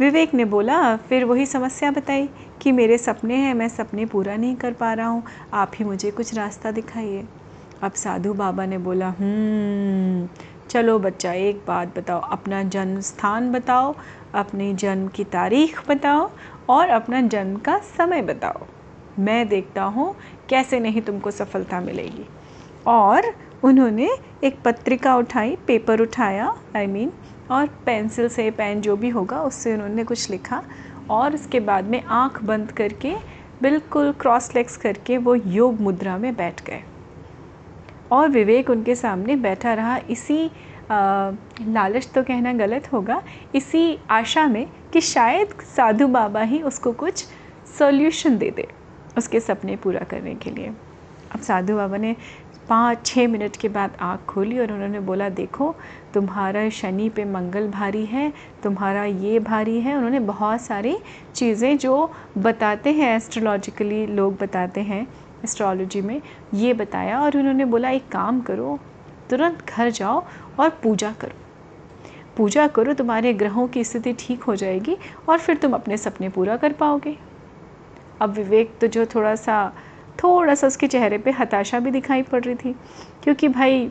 विवेक 0.00 0.34
ने 0.34 0.44
बोला 0.44 0.96
फिर 0.98 1.24
वही 1.24 1.46
समस्या 1.46 1.90
बताई 1.90 2.28
कि 2.62 2.72
मेरे 2.72 2.98
सपने 2.98 3.36
हैं 3.36 3.54
मैं 3.54 3.68
सपने 3.68 4.04
पूरा 4.06 4.36
नहीं 4.36 4.54
कर 4.56 4.72
पा 4.72 4.92
रहा 4.92 5.06
हूँ 5.06 5.22
आप 5.52 5.72
ही 5.74 5.84
मुझे 5.84 6.10
कुछ 6.10 6.34
रास्ता 6.34 6.70
दिखाइए। 6.70 7.24
अब 7.82 7.92
साधु 7.92 8.32
बाबा 8.34 8.66
ने 8.66 8.78
बोला 8.78 9.08
हम्म, 9.10 10.28
चलो 10.70 10.98
बच्चा 10.98 11.32
एक 11.32 11.64
बात 11.66 11.98
बताओ 11.98 12.20
अपना 12.20 12.62
जन्म 12.62 13.00
स्थान 13.00 13.50
बताओ 13.52 13.94
अपनी 14.34 14.72
जन्म 14.74 15.08
की 15.08 15.24
तारीख 15.24 15.80
बताओ 15.88 16.30
और 16.68 16.88
अपना 16.88 17.20
जन्म 17.20 17.56
का 17.56 17.78
समय 17.78 18.22
बताओ। 18.22 18.66
मैं 19.18 19.48
देखता 19.48 19.82
हूँ 19.82 20.14
कैसे 20.48 20.80
नहीं 20.80 21.00
तुमको 21.00 21.30
सफलता 21.30 21.80
मिलेगी। 21.80 22.26
और 22.86 23.32
उन्होंने 23.62 24.08
एक 24.44 24.62
पत्रिका 24.64 25.16
उठाई 25.16 25.56
पेपर 25.66 26.00
उठाया 26.00 26.54
आई 26.76 26.86
I 26.86 26.90
मीन 26.90 27.08
mean, 27.08 27.50
और 27.50 27.66
पेंसिल 27.86 28.28
से 28.28 28.50
पेन 28.50 28.80
जो 28.80 28.96
भी 28.96 29.08
होगा 29.08 29.42
उससे 29.42 29.74
उन्होंने 29.74 30.04
कुछ 30.04 30.30
लिखा 30.30 30.62
और 31.10 31.34
उसके 31.34 31.60
बाद 31.60 31.84
में 31.84 32.02
आँख 32.02 32.42
बंद 32.44 32.72
करके 32.72 33.14
बिल्कुल 33.62 34.12
क्रॉस 34.12 34.54
लेग्स 34.54 34.76
करके 34.76 35.18
वो 35.18 35.34
योग 35.34 35.80
मुद्रा 35.80 36.16
में 36.18 36.34
बैठ 36.36 36.64
गए। 36.66 36.82
और 38.12 38.28
विवेक 38.28 38.70
उनके 38.70 38.94
सामने 38.94 39.36
बैठा 39.38 39.74
रहा। 39.74 39.96
इसी 40.10 40.50
आ, 40.90 41.30
लालच 41.62 42.08
तो 42.14 42.22
कहना 42.22 42.52
गलत 42.54 42.92
होगा। 42.92 43.22
इसी 43.54 43.98
आशा 44.10 44.46
में 44.46 44.66
कि 44.92 45.00
शायद 45.00 45.48
साधु 45.76 46.06
बाबा 46.08 46.40
ही 46.42 46.60
उसको 46.62 46.92
कुछ 46.92 47.24
सॉल्यूशन 47.78 48.38
दे 48.38 48.50
दे 48.50 48.66
उसके 49.18 49.40
सपने 49.40 49.76
पूरा 49.76 50.00
करने 50.10 50.34
के 50.34 50.50
लिए। 50.50 50.72
अब 51.34 51.40
साधु 51.40 51.76
बाबा 51.76 51.96
ने 51.96 52.14
पाँच 52.68 53.06
छः 53.06 53.28
मिनट 53.28 53.56
के 53.56 53.68
बाद 53.68 53.96
आँख 54.00 54.24
खोली 54.28 54.58
और 54.58 54.72
उन्होंने 54.72 55.00
बोला 55.00 55.28
देखो 55.28 55.74
तुम्हारा 56.14 56.68
शनि 56.70 57.08
पे 57.08 57.24
मंगल 57.24 57.68
भारी 57.68 58.04
है 58.06 58.32
तुम्हारा 58.62 59.04
ये 59.04 59.38
भारी 59.40 59.80
है। 59.80 59.96
उन्होंने 59.96 60.20
बहुत 60.26 60.60
सारी 60.60 60.96
चीज़ें 61.34 61.76
जो 61.78 62.12
बताते 62.38 62.92
हैं 62.92 63.16
एस्ट्रोलॉजिकली 63.16 64.06
लोग 64.06 64.36
बताते 64.40 64.80
हैं 64.82 65.06
एस्ट्रोलॉजी 65.44 66.00
में 66.00 66.20
ये 66.54 66.72
बताया 66.74 67.20
और 67.20 67.36
उन्होंने 67.36 67.64
बोला, 67.64 67.90
एक 67.90 68.08
काम 68.08 68.40
करो, 68.40 68.78
तुरंत 69.30 69.64
घर 69.68 69.90
जाओ 69.90 70.22
और 70.60 70.68
पूजा 70.82 71.12
करो। 71.12 71.38
पूजा 72.36 72.66
करो, 72.66 72.92
तुम्हारे 72.94 73.32
ग्रहों 73.34 73.66
की 73.68 73.84
स्थिति 73.84 74.12
ठीक 74.18 74.42
हो 74.42 74.56
जाएगी 74.56 74.96
और 75.28 75.38
फिर 75.38 75.56
तुम 75.56 75.72
अपने 75.72 75.96
सपने 75.96 76.28
पूरा 76.28 76.56
कर 76.56 76.72
पाओगे। 76.72 77.16
अब 78.20 78.30
विवेक 78.30 78.76
तो 78.80 78.86
जो 78.86 79.06
थोड़ा 79.06 79.34
सा 79.34 79.72
थोड़ा 80.22 80.54
सा 80.54 80.66
उसके 80.66 80.86
चेहरे 80.86 81.18
पे 81.18 81.30
हताशा 81.30 81.78
भी 81.80 81.90
दिखाई 81.90 82.22
पड़ 82.22 82.42
रही 82.44 82.54
थी, 82.54 82.72
क्योंकि 83.22 83.48
भाई, 83.48 83.90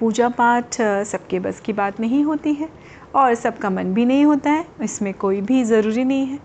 पूजा 0.00 0.28
पाठ 0.28 0.80
सबके 0.80 1.38
बस 1.40 1.60
की 1.60 1.72
बात 1.72 2.00
नहीं 2.00 2.22
होती 2.24 2.52
है 2.54 2.68
और 3.14 3.34
सबका 3.34 3.70
मन 3.70 3.92
भी 3.94 4.04
नहीं 4.04 4.24
होता 4.24 4.50
है, 4.50 4.64
इसमें 4.82 5.12
कोई 5.14 5.40
भी 5.40 5.62
ज़रूरी 5.64 6.04
नहीं 6.04 6.26
है। 6.26 6.38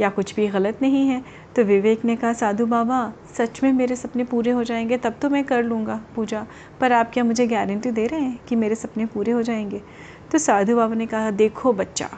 या 0.00 0.08
कुछ 0.10 0.34
भी 0.34 0.46
गलत 0.48 0.78
नहीं 0.82 1.06
है 1.08 1.22
तो 1.56 1.62
विवेक 1.64 2.04
ने 2.04 2.16
कहा 2.16 2.32
साधु 2.32 2.66
बाबा, 2.66 3.12
सच 3.34 3.62
में 3.62 3.72
मेरे 3.72 3.96
सपने 3.96 4.24
पूरे 4.24 4.50
हो 4.50 4.64
जाएँगे, 4.64 4.96
तब 4.96 5.14
तो 5.22 5.28
मैं 5.30 5.44
कर 5.44 5.62
लूँगा 5.62 6.00
पूजा। 6.16 6.46
पर 6.80 6.92
आप 6.92 7.10
क्या 7.12 7.24
मुझे 7.24 7.46
गारंटी 7.46 7.90
दे 7.90 8.06
रहे 8.06 8.20
हैं 8.20 8.38
कि 8.48 8.56
मेरे 8.56 8.74
सपने 8.74 9.06
पूरे 9.06 9.32
हो 9.32 9.42
जाएँगे? 9.42 9.80
तो 10.32 10.38
साधु 10.38 10.76
बाबा 10.76 10.94
ने 10.94 11.06
कहा, 11.06 11.30
देखो 11.30 11.72
बच्चा, 11.72 12.08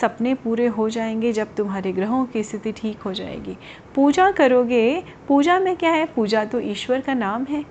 सपने 0.00 0.34
पूरे 0.34 0.66
हो 0.68 0.88
जाएँगे 0.90 1.32
जब 1.32 1.54
तुम्हारे 1.54 1.92
ग्रहों 1.92 2.24
की 2.26 2.42
स्थिति 2.42 2.72
ठीक 2.72 3.00
हो 3.00 3.12
जाएगी। 3.14 3.56
पूजा 3.94 4.30
करोगे, 4.30 5.02
पूजा 5.28 5.58
में 5.60 5.76
क्या 5.76 5.90
है? 5.90 6.06
पूजा 6.06 6.44
तो 6.44 6.60
ईश्वर 6.60 7.00
का 7.00 7.14
नाम 7.14 7.44
है। 7.44 7.64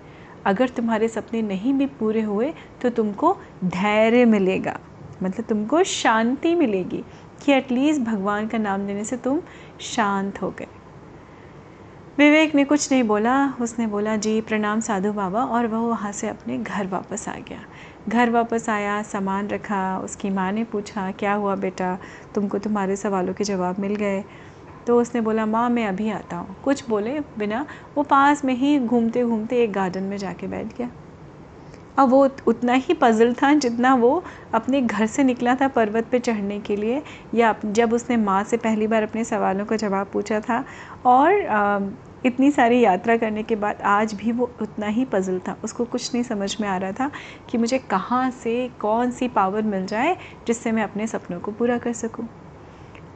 अगर 0.46 0.70
तुम्हारे 0.70 1.08
सपने 1.08 1.42
नहीं 1.42 1.74
भी 1.74 1.86
पूरे 1.90 2.22
हुए 2.22 2.54
तो 2.82 2.90
तुमको 2.90 3.36
धैर्य 3.66 4.26
मिलेगा 4.26 4.80
मतलब 5.24 5.46
तुमको 5.46 5.84
शांति 5.84 6.54
मिलेगी। 6.56 7.04
कि 7.42 7.52
एटलीस्ट 7.52 8.02
भगवान 8.02 8.48
का 8.48 8.58
नाम 8.58 8.88
लेने 8.88 9.04
से 9.04 9.18
तुम 9.18 9.42
शांत 9.80 10.42
हो 10.42 10.50
गए। 10.50 10.68
विवेक 12.18 12.56
ने 12.56 12.64
कुछ 12.64 12.92
नहीं 12.92 13.04
बोला। 13.04 13.54
उसने 13.62 13.88
बोला, 13.88 14.16
जी, 14.16 14.42
प्रणाम 14.42 14.80
साधु 14.80 15.14
बाबा। 15.14 15.44
और 15.44 15.68
वह 15.68 15.78
वहाँ 15.78 16.12
से 16.12 16.28
अपने 16.28 16.58
घर 16.58 16.88
वापस 16.88 17.30
आ 17.30 17.36
गया। 17.36 17.60
घर 18.10 18.30
वापस 18.30 18.70
आया, 18.70 19.04
सामान 19.04 19.48
रखा, 19.48 20.00
उसकी 20.00 20.30
माँ 20.30 20.52
ने 20.52 20.64
पूछा, 20.64 21.12
क्या 21.12 21.34
हुआ 21.34 21.56
बेटा? 21.56 21.98
तुमको 22.36 22.60
तुम्हारे 22.60 22.96
सवालों 22.96 23.34
के 23.34 23.44
जवाब 23.44 23.80
मिल 23.80 23.96
गए? 23.96 24.24
तो 24.88 25.02
उसने 25.02 25.22
बोला, 25.22 25.46
माँ, 25.46 25.70
मैं 25.70 25.88
अभी 25.88 26.10
आता 26.10 26.38
हूँ। 26.38 26.56
कुछ 26.64 26.90
बोले 26.90 27.20
बिना 27.20 27.66
वो 27.96 28.04
पास 28.04 28.46
में 28.46 28.54
ही 28.54 28.80
घूमते 28.80 29.24
घूमते 29.24 29.64
एक 29.64 29.74
गार्डन 29.74 30.04
में 30.04 30.18
जाके 30.18 30.48
बैठ 30.48 30.78
गया। 30.78 30.90
अब 32.02 32.10
वो 32.10 32.24
उतना 32.48 32.74
ही 32.76 32.94
पज़ल 33.02 33.34
था 33.36 33.54
जितना 33.56 33.94
वो 33.96 34.12
अपने 34.54 34.82
घर 34.82 35.06
से 35.08 35.24
निकला 35.24 35.56
था 35.56 35.68
पर्वत 35.70 36.08
पे 36.12 36.20
चढ़ने 36.20 36.60
के 36.62 36.76
लिए। 36.76 37.02
या 37.34 37.56
जब 37.66 37.94
उसने 37.94 38.18
माँ 38.20 38.44
से 38.44 38.58
पहली 38.60 38.88
बार 38.88 39.04
अपने 39.04 39.24
सवालों 39.26 39.66
का 39.66 39.76
जवाब 39.78 40.10
पूछा 40.14 40.40
था। 40.42 40.64
और 41.06 42.00
इतनी 42.26 42.50
सारी 42.52 42.80
यात्रा 42.80 43.16
करने 43.18 43.44
के 43.44 43.56
बाद 43.58 43.82
आज 43.88 44.14
भी 44.16 44.32
वो 44.32 44.46
उतना 44.62 44.88
ही 44.90 45.06
पज़ल 45.14 45.40
था। 45.48 45.60
उसको 45.64 45.86
कुछ 45.86 46.14
नहीं 46.14 46.24
समझ 46.24 46.56
में 46.62 46.68
आ 46.68 46.78
रहा 46.78 46.92
था 46.94 47.12
कि 47.50 47.58
मुझे 47.58 47.80
कहाँ 47.92 48.30
से 48.34 48.68
कौन 48.80 49.12
सी 49.12 49.28
पावर 49.30 49.64
मिल 49.66 49.86
जाए 49.88 50.16
जिससे 50.48 50.72
मैं 50.72 50.84
अपने 50.84 51.08
सपनों 51.08 51.40
को 51.40 51.52
पूरा 51.54 51.78
कर 51.80 51.94
सकूँ। 51.96 52.28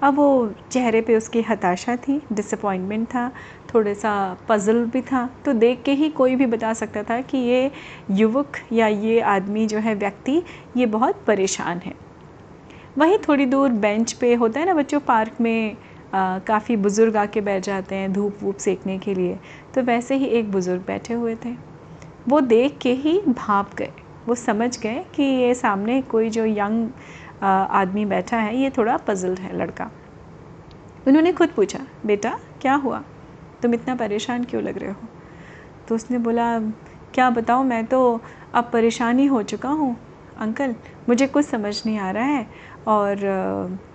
अब 0.03 0.15
वो 0.15 0.53
चेहरे 0.71 1.01
पे 1.01 1.15
उसकी 1.15 1.41
हताशा 1.41 1.95
थी 1.97 2.21
डिसअपॉइंटमेंट 2.33 3.07
था 3.07 3.29
थोड़ा 3.73 3.93
सा 3.93 4.13
पज़ल 4.49 4.83
भी 4.85 5.01
था। 5.01 5.29
तो 5.45 5.53
देख 5.53 5.81
के 5.83 5.91
ही 5.91 6.09
कोई 6.09 6.35
भी 6.35 6.45
बता 6.45 6.73
सकता 6.73 7.03
था 7.03 7.19
कि 7.21 7.37
ये 7.37 7.71
युवक 8.11 8.57
या 8.73 8.87
ये 8.87 9.19
आदमी 9.19 9.65
जो 9.67 9.77
है, 9.77 9.95
व्यक्ति, 9.95 10.41
ये 10.77 10.85
बहुत 10.85 11.23
परेशान 11.27 11.81
है। 11.85 11.93
वहीं 12.97 13.17
थोड़ी 13.27 13.45
दूर 13.45 13.69
बेंच 13.69 14.13
पे 14.13 14.33
होता 14.33 14.59
है 14.59 14.65
ना 14.65 14.73
बच्चों 14.73 14.99
पार्क 14.99 15.41
में 15.41 15.77
काफ़ी 16.15 16.75
बुज़ुर्ग 16.77 17.17
आके 17.17 17.41
बैठ 17.41 17.63
जाते 17.63 17.95
हैं 17.95 18.11
धूप 18.13 18.37
वूप 18.41 18.57
सेकने 18.57 18.97
के 18.99 19.13
लिए। 19.13 19.37
तो 19.75 19.81
वैसे 19.81 20.15
ही 20.15 20.25
एक 20.27 20.51
बुज़ुर्ग 20.51 20.83
बैठे 20.87 21.13
हुए 21.13 21.35
थे। 21.35 21.55
वो 22.27 22.39
देख 22.41 22.77
के 22.77 22.91
ही 22.93 23.19
भाप 23.27 23.75
गए। 23.75 23.91
वो 24.27 24.35
समझ 24.35 24.77
गए 24.79 25.03
कि 25.15 25.23
ये 25.23 25.53
सामने 25.55 26.01
कोई 26.01 26.29
जो 26.29 26.45
यंग 26.45 26.89
आदमी 27.43 28.05
बैठा 28.05 28.37
है, 28.37 28.57
ये 28.57 28.69
थोड़ा 28.69 28.97
पजल्ड 28.97 29.39
है 29.39 29.57
लड़का। 29.57 29.91
उन्होंने 31.07 31.31
खुद 31.31 31.49
पूछा, 31.49 31.79
बेटा, 32.05 32.39
क्या 32.61 32.73
हुआ? 32.73 33.03
तुम 33.61 33.73
इतना 33.73 33.95
परेशान 33.95 34.43
क्यों 34.43 34.63
लग 34.63 34.77
रहे 34.77 34.91
हो? 34.91 35.07
तो 35.87 35.95
उसने 35.95 36.17
बोला, 36.17 36.59
क्या 37.13 37.29
बताऊँ, 37.29 37.65
मैं 37.65 37.85
तो 37.85 38.21
अब 38.53 38.69
परेशान 38.73 39.19
ही 39.19 39.25
हो 39.25 39.43
चुका 39.43 39.69
हूँ। 39.69 39.97
अंकल, 40.39 40.75
मुझे 41.09 41.27
कुछ 41.27 41.45
समझ 41.45 41.85
नहीं 41.85 41.97
आ 41.97 42.11
रहा 42.11 42.23
है। 42.23 42.47
और 42.87 43.15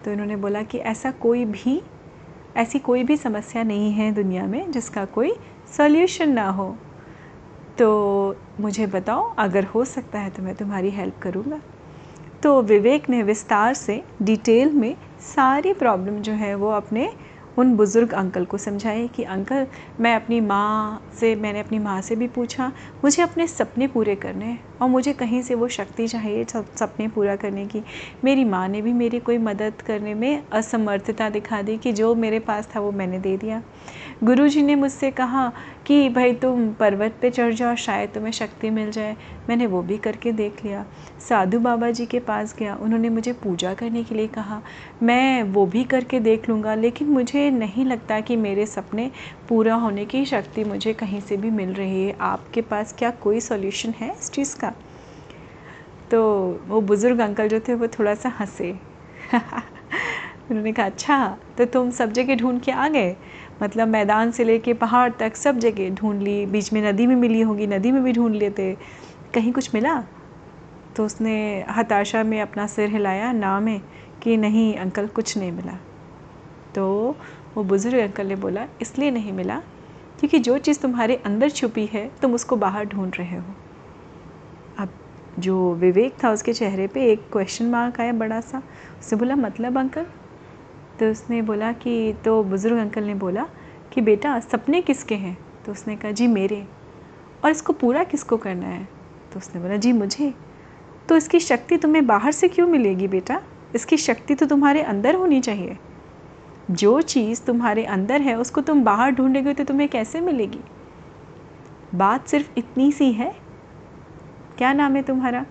तो 0.04 0.12
इन्होंने 0.12 0.37
बोला 0.37 0.62
कि 0.62 0.78
ऐसा 0.78 1.11
कोई 1.11 1.44
भी, 1.44 1.82
ऐसी 2.56 2.78
कोई 2.78 3.04
भी 3.04 3.16
समस्या 3.16 3.62
नहीं 3.62 3.92
है 3.92 4.12
दुनिया 4.12 4.47
में 4.47 4.70
जिसका 4.70 5.04
कोई 5.04 5.32
सॉल्यूशन 5.76 6.32
ना 6.32 6.49
हो। 6.49 6.76
तो 7.78 8.37
मुझे 8.61 8.87
बताओ, 8.87 9.35
अगर 9.38 9.64
हो 9.64 9.85
सकता 9.85 10.18
है 10.18 10.30
तो 10.30 10.42
मैं 10.42 10.54
तुम्हारी 10.54 10.90
हेल्प 10.90 11.18
करूँगा। 11.23 11.61
तो 12.42 12.61
विवेक 12.62 13.09
ने 13.11 13.23
विस्तार 13.23 13.75
से 13.75 14.02
डिटेल 14.23 14.70
में 14.73 14.94
सारी 15.20 15.73
प्रॉब्लम 15.73 16.20
जो 16.23 16.32
है 16.32 16.54
वो 16.54 16.70
अपने 16.70 17.11
उन 17.59 17.75
बुज़ुर्ग 17.76 18.12
अंकल 18.14 18.44
को 18.44 18.59
समझाए 18.59 19.06
कि, 19.09 19.23
अंकल, 19.23 19.66
मैं 20.00 20.14
अपनी 20.14 20.40
माँ 20.40 21.02
से, 21.20 21.35
मैंने 21.37 21.61
अपनी 21.61 21.78
माँ 21.78 22.00
से 22.00 22.16
भी 22.16 22.28
पूछा, 22.28 22.73
मुझे 23.04 23.23
अपने 23.23 23.47
सपने 23.47 23.87
पूरे 23.87 24.14
करने 24.14 24.44
हैं 24.44 24.61
और 24.82 24.88
मुझे 24.88 25.12
कहीं 25.12 25.42
से 25.42 25.54
वो 25.54 25.68
शक्ति 25.68 26.06
चाहिए 26.09 26.44
सपने 26.44 27.09
पूरा 27.09 27.37
करने 27.37 27.66
की। 27.66 27.82
मेरी 28.25 28.44
माँ 28.44 28.66
ने 28.68 28.82
भी 28.82 28.92
मेरी 28.92 29.20
कोई 29.20 29.38
मदद 29.38 29.82
करने 29.87 30.14
में 30.14 30.42
असमर्थता 30.52 31.28
दिखा 31.30 31.62
दी 31.62 31.76
कि 31.76 31.92
जो 31.92 32.14
मेरे 32.14 32.38
पास 32.38 32.68
था 32.76 32.80
वो 32.80 32.92
मैंने 32.92 33.18
दे 33.18 33.37
दिया। 33.37 33.62
गुरुजी 34.25 34.62
ने 34.62 34.75
मुझसे 34.75 35.11
कहा 35.11 35.53
कि, 35.87 36.09
भाई, 36.09 36.33
तुम 36.33 36.73
पर्वत 36.73 37.15
पे 37.23 37.31
चढ़ 37.31 37.53
जाओ, 37.55 37.75
शायद 37.75 38.11
तुम्हें 38.11 38.33
शक्ति 38.33 38.71
मिल 38.71 38.91
जाए। 38.91 39.17
मैंने 39.49 39.67
वो 39.67 39.83
भी 39.83 39.99
करके 39.99 40.33
देख 40.33 40.65
लिया। 40.65 40.87
साधु 41.29 41.59
बाबा 41.61 41.91
जी 41.91 42.07
के 42.07 42.19
पास 42.19 42.57
गया। 42.59 42.75
उन्होंने 42.75 43.09
मुझे 43.09 43.33
पूजा 43.33 43.75
करने 43.75 44.05
के 44.05 44.15
लिए 44.15 44.27
कहा। 44.27 44.62
मैं 45.03 45.43
वो 45.43 45.67
भी 45.67 45.85
करके 45.85 46.21
देख 46.21 46.49
लूँगा, 46.49 46.75
लेकिन 46.75 47.09
मुझे 47.09 47.50
नहीं 47.50 47.85
लगता 47.85 48.21
कि 48.21 48.37
मेरे 48.37 48.67
सपने 48.67 49.11
पूरा 49.49 49.75
होने 49.75 50.05
की 50.05 50.25
शक्ति 50.25 50.65
मुझे 50.65 50.93
कहीं 50.93 51.21
से 51.21 51.37
भी 51.37 51.50
मिल 51.50 51.75
रही 51.75 52.07
है। 52.07 52.17
आपके 52.21 52.61
पास 52.61 52.95
क्या 52.99 53.11
कोई 53.11 53.41
सॉल्यूशन 53.41 53.91
है 53.91 54.12
इस 54.12 54.31
चीज़ 54.31 54.57
का? 54.57 54.73
तो 56.11 56.23
वो 56.69 56.81
बुज़ुर्ग 56.81 57.21
अंकल 57.21 57.49
जो 57.49 57.61
थे, 57.61 57.75
वो 57.75 57.87
थोड़ा 57.87 58.15
सा 58.15 58.29
हंसे। 58.29 58.71
उन्होंने 60.50 60.73
कहा 60.73 60.87
अच्छा 60.87 61.39
तो 61.59 61.65
तुम 61.65 61.91
सब 61.91 62.12
जगह 62.12 62.37
ढूंढ 62.37 62.61
के 62.61 62.73
आ 62.73 62.89
गए? 62.89 63.17
मतलब 63.62 63.88
मैदान 63.88 64.31
से 64.31 64.45
लेके 64.45 64.75
पहाड़ 64.75 65.12
तक 65.12 65.37
सब 65.37 65.59
जगह 65.59 65.90
ढूंढ 65.90 66.23
ली, 66.23 66.47
बीच 66.47 66.73
में 66.73 66.93
नदी 66.93 67.07
में 67.07 67.17
मिली 67.17 67.40
होगी, 67.40 67.67
नदी 67.67 67.93
में 67.93 68.05
भी 68.05 68.12
ढूंढ 68.12 68.35
लेते। 68.35 68.76
कहीं 69.35 69.52
कुछ 69.52 69.75
मिला? 69.75 70.05
तो 70.97 71.05
उसने 71.05 71.64
हताशा 71.71 72.23
में 72.25 72.40
अपना 72.40 72.67
सिर 72.67 72.90
हिलाया 72.90 73.33
ना 73.33 73.61
में 73.61 73.81
कि 74.23 74.37
नहीं, 74.37 74.76
अंकल 74.76 75.07
कुछ 75.07 75.38
नहीं 75.38 75.52
मिला। 75.52 75.79
तो 76.75 77.17
वो 77.55 77.64
बुज़ुर्ग 77.64 77.99
अंकल 77.99 78.26
ने 78.26 78.37
बोला, 78.37 78.67
इसलिए 78.83 79.11
नहीं 79.11 79.33
मिला 79.33 79.62
क्योंकि 80.21 80.38
जो 80.38 80.59
चीज़ 80.59 80.81
तुम्हारे 80.81 81.17
अंदर 81.17 81.50
छुपी 81.50 81.87
है, 81.87 82.11
तुम 82.23 82.35
उसको 82.35 82.57
बाहर 82.57 82.85
ढूंढ 82.85 83.12
रहे 83.19 83.37
हो। 83.37 83.55
अब 84.79 84.88
जो 85.38 85.75
विवेक 85.75 86.17
था 86.25 86.31
उसके 86.31 86.52
चेहरे 86.52 86.87
पे 86.87 87.12
एक 87.12 87.21
क्वेश्चन 87.33 87.64
मार्क 87.64 88.00
आया 88.00 88.12
बड़ा 88.12 88.40
सा। 88.40 88.62
उसने 89.00 89.19
बोला 89.19 89.37
मतलब 89.37 89.79
अंकल? 89.79 90.07
तो 91.00 91.11
उसने 91.11 91.42
बोला 91.42 91.73
कि 91.73 92.14
तो 92.25 92.45
बुज़ुर्ग 92.45 92.76
अंकल 92.76 93.04
ने 93.04 93.14
बोला 93.14 93.47
कि, 93.92 94.00
बेटा, 94.00 94.40
सपने 94.40 94.80
किसके 94.80 95.14
हैं? 95.14 95.38
तो 95.66 95.73
उसने 95.73 95.97
कहा, 95.97 96.11
जी, 96.11 96.26
मेरे। 96.26 96.66
और 97.45 97.50
इसको 97.50 97.73
पूरा 97.73 98.04
किसको 98.04 98.37
करना 98.37 98.66
है? 98.66 98.88
तो 99.33 99.38
उसने 99.38 99.62
बोला, 99.62 99.76
जी, 99.76 99.92
मुझे। 99.92 100.35
तो 101.09 101.16
इसकी 101.16 101.40
शक्ति 101.40 101.76
तुम्हें 101.76 102.07
बाहर 102.07 102.33
से 102.33 102.49
क्यों 102.49 102.69
मिलेगी 102.69 103.09
बेटा? 103.09 103.42
इसकी 103.75 103.97
शक्ति 103.97 104.35
तो 104.35 104.47
तुम्हारे 104.47 104.83
अंदर 104.83 105.14
होनी 105.14 105.40
चाहिए। 105.40 105.78
जो 106.71 107.00
चीज़ 107.00 107.42
तुम्हारे 107.42 107.85
अंदर 107.85 108.21
है, 108.21 108.38
उसको 108.38 108.61
तुम 108.61 108.85
बाहर 108.85 109.11
ढूंढेगे 109.11 109.54
तो 109.54 109.64
तुम्हें 109.64 109.88
कैसे 109.88 110.21
मिलेगी? 110.21 110.61
बात 111.95 112.28
सिर्फ़ 112.28 112.50
इतनी 112.59 112.92
सी 112.92 113.12
है। 113.12 113.37
क्या 114.59 114.73
नाम 114.73 114.97
है 114.97 115.02
तुम्हारा? 115.02 115.47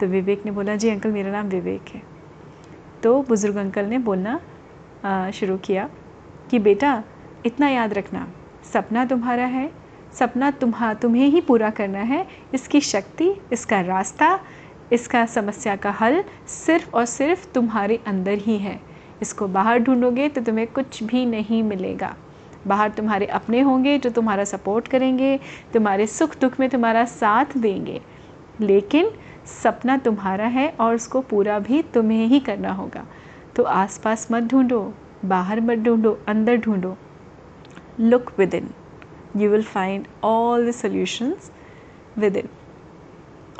तो 0.00 0.06
विवेक 0.06 0.44
ने 0.44 0.50
बोला, 0.50 0.76
जी, 0.76 0.88
अंकल, 0.88 1.10
मेरा 1.10 1.32
नाम 1.32 1.46
विवेक 1.46 1.88
है। 1.94 2.02
तो 3.02 3.22
बुज़ुर्ग 3.22 3.56
अंकल 3.56 3.84
ने 3.84 3.98
बोलना 3.98 4.40
शुरू 5.34 5.56
किया 5.56 5.88
कि 6.50 6.58
बेटा, 6.58 7.02
इतना 7.46 7.68
याद 7.68 7.92
रखना, 7.92 8.28
सपना 8.72 9.04
तुम्हारा 9.04 9.44
है, 9.44 9.70
सपना 10.14 10.50
तुम्हा, 10.50 10.94
तुम्हें 10.94 11.26
ही 11.26 11.40
पूरा 11.40 11.70
करना 11.70 11.98
है, 11.98 12.26
इसकी 12.54 12.80
शक्ति, 12.80 13.34
इसका 13.52 13.80
रास्ता, 13.80 14.40
इसका 14.92 15.26
समस्या 15.26 15.76
का 15.76 15.90
हल 15.90 16.24
सिर्फ़ 16.46 16.90
और 16.94 17.04
सिर्फ़ 17.04 17.52
तुम्हारे 17.52 18.00
अंदर 18.06 18.38
ही 18.38 18.58
है। 18.58 18.80
इसको 19.22 19.46
बाहर 19.48 19.78
ढूंढोगे 19.78 20.28
तो 20.28 20.40
तुम्हें 20.40 20.66
कुछ 20.66 21.02
भी 21.02 21.26
नहीं 21.26 21.62
मिलेगा। 21.62 22.14
बाहर 22.66 22.90
तुम्हारे 22.90 23.26
अपने 23.26 23.60
होंगे 23.60 23.98
जो 23.98 24.10
तुम्हारा 24.10 24.44
सपोर्ट 24.44 24.88
करेंगे, 24.88 25.40
तुम्हारे 25.74 26.06
सुख 26.06 26.40
दुख 26.40 26.60
में 26.60 26.68
तुम्हारा 26.70 27.04
साथ 27.04 27.58
देंगे। 27.58 28.00
लेकिन 28.60 29.10
सपना 29.62 29.96
तुम्हारा 29.96 30.46
है 30.46 30.68
और 30.80 30.94
उसको 30.94 31.20
पूरा 31.20 31.58
भी 31.58 31.82
तुम्हें 31.82 32.26
ही 32.26 32.40
करना 32.40 32.72
होगा। 32.72 33.06
तो 33.56 33.62
आसपास 33.62 34.28
मत 34.30 34.42
ढूंढो, 34.42 34.94
बाहर 35.24 35.60
मत 35.60 35.78
ढूंढो, 35.78 36.18
अंदर 36.28 36.56
ढूंढो। 36.56 36.96
Look 38.00 38.32
within 38.54 38.70
you 39.36 39.50
will 39.50 39.62
find 39.62 40.06
all 40.24 40.68
the 40.68 40.70
solutions 40.70 41.52
within 42.36 42.48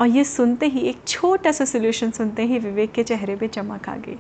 और 0.01 0.07
ये 0.07 0.25
सुनते 0.25 0.67
ही, 0.67 0.81
एक 0.81 0.99
छोटा 1.09 1.53
सा 1.53 1.65
सोल्यूशन 1.65 2.11
सुनते 2.11 2.43
ही 2.43 2.59
विवेक 2.59 2.93
के 2.93 3.03
चेहरे 3.03 3.37
पे 3.37 3.49
चमक 3.49 3.89
आ 3.89 3.97
गई। 3.97 4.19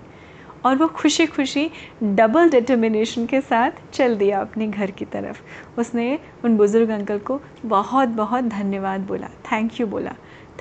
और 0.65 0.77
वो 0.77 0.89
खुशी 0.89 1.27
खुशी 1.27 1.71
डबल 2.03 2.51
डिटर्मिनेशन 2.51 3.27
के 3.27 3.41
साथ 3.41 3.71
चल 3.93 4.17
दिया 4.17 4.41
अपने 4.41 4.69
घर 4.69 4.91
की 4.91 5.05
तरफ़। 5.05 5.43
उसने 5.81 6.19
उन 6.45 6.57
बुज़ुर्ग 6.57 6.89
अंकल 6.89 7.19
को 7.19 7.41
बहुत 7.65 8.09
बहुत 8.09 8.45
धन्यवाद 8.45 9.01
बोला। 9.01 9.27
थैंक 9.27 9.81
यू 9.81 9.87
बोला। 9.87 10.15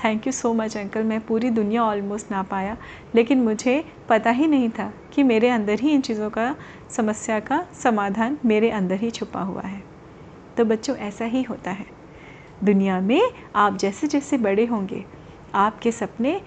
Thank 0.03 0.27
you 0.27 0.33
so 0.33 0.53
much 0.53 0.77
uncle 0.77 1.03
मैं 1.03 1.25
पूरी 1.25 1.49
दुनिया 1.49 1.83
ऑलमोस्ट 1.83 2.31
ना 2.31 2.43
पाया। 2.43 2.77
लेकिन 3.15 3.41
मुझे 3.41 3.85
पता 4.09 4.29
ही 4.29 4.47
नहीं 4.47 4.69
था 4.69 4.93
कि 5.13 5.23
मेरे 5.23 5.49
अंदर 5.49 5.79
ही 5.79 5.91
इन 5.91 6.01
चीज़ों 6.01 6.29
का, 6.29 6.55
समस्या 6.89 7.39
का 7.39 7.67
समाधान 7.79 8.37
मेरे 8.45 8.69
अंदर 8.69 8.95
ही 8.95 9.11
छुपा 9.11 9.41
हुआ 9.41 9.61
है। 9.61 9.83
तो 10.57 10.65
बच्चों, 10.65 10.97
ऐसा 10.97 11.25
ही 11.25 11.43
होता 11.43 11.71
है। 11.71 11.85
दुनिया 12.63 12.99
में 12.99 13.21
आप 13.55 13.77
जैसे 13.77 14.07
जैसे 14.07 14.37
बड़े 14.37 14.65
होंगे, 14.65 15.05
आपके 15.55 15.91
सपने, 15.91 16.41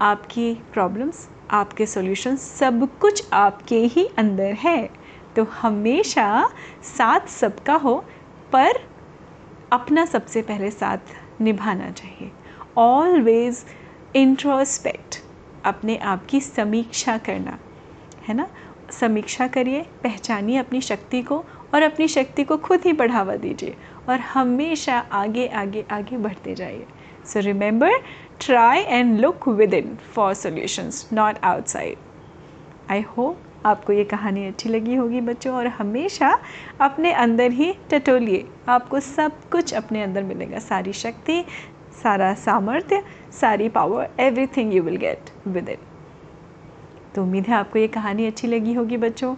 आपकी 0.00 0.54
प्रॉब्लम्स 0.54 1.30
आपके 1.50 1.86
सॉल्यूशन 1.86 2.36
सब 2.36 2.98
कुछ 2.98 3.28
आपके 3.32 3.78
ही 3.78 4.10
अंदर 4.18 4.52
है। 4.52 4.90
तो 5.36 5.44
हमेशा 5.44 6.50
साथ 6.82 7.20
सबका 7.28 7.74
हो, 7.74 8.04
पर 8.52 8.72
अपना 9.72 10.04
सबसे 10.04 10.42
पहले 10.42 10.70
साथ 10.70 10.98
निभाना 11.40 11.90
चाहिए। 11.90 12.30
ऑलवेज 12.78 13.64
इंट्रोस्पेक्ट 14.16 15.22
अपने 15.64 15.96
आप 15.96 16.24
की 16.26 16.40
समीक्षा 16.40 17.16
करना, 17.18 17.58
है 18.28 18.34
ना? 18.34 18.46
समीक्षा 18.90 19.46
करिए, 19.46 19.82
पहचानिए 20.02 20.56
अपनी 20.56 20.80
शक्ति 20.80 21.22
को 21.22 21.38
और 21.74 21.82
अपनी 21.82 22.08
शक्ति 22.08 22.44
को 22.44 22.56
खुद 22.56 22.80
ही 22.80 22.92
बढ़ावा 22.92 23.36
दीजिए 23.36 23.76
और 24.08 24.20
हमेशा 24.20 24.98
आगे 25.12 25.46
आगे 25.46 25.84
आगे 25.90 26.16
बढ़ते 26.16 26.54
जाइए। 26.54 26.86
So 27.26 27.40
remember 27.40 27.92
try 28.40 28.80
and 28.80 29.18
look 29.20 29.48
within 29.74 29.96
for 30.14 30.34
solutions 30.34 31.08
not 31.12 31.44
outside 31.44 31.98
I 32.90 33.02
hope 33.16 33.38
आपको 33.66 33.92
ये 33.92 34.04
कहानी 34.04 34.46
अच्छी 34.46 34.68
लगी 34.68 34.94
होगी 34.94 35.20
बच्चों 35.20 35.54
और 35.54 35.66
हमेशा 35.66 36.38
अपने 36.80 37.12
अंदर 37.12 37.50
ही 37.50 37.72
टटोलिए। 37.90 38.44
आपको 38.68 39.00
सब 39.00 39.48
कुछ 39.50 39.74
अपने 39.74 40.02
अंदर 40.02 40.22
मिलेगा। 40.22 40.58
सारी 40.58 40.92
शक्ति 40.92 41.44
सारा 42.02 42.34
सामर्थ्य 42.34 43.02
सारी 43.40 43.68
power 43.68 44.08
everything 44.20 44.74
you 44.74 44.82
will 44.82 44.96
get 44.96 45.30
within 45.68 45.76
तो 47.14 47.22
उम्मीद 47.22 47.46
है 47.46 47.54
आपको 47.54 47.78
ये 47.78 47.88
कहानी 47.88 48.26
अच्छी 48.26 48.48
लगी 48.48 48.72
होगी 48.74 48.96
बच्चों। 48.96 49.34